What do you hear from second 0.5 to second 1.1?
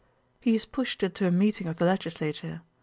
is pushed